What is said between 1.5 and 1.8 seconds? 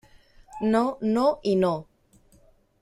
i no.